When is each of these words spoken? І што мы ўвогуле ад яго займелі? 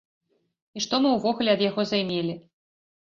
І 0.79 0.83
што 0.85 0.99
мы 1.03 1.11
ўвогуле 1.17 1.49
ад 1.57 1.61
яго 1.69 1.81
займелі? 1.91 2.33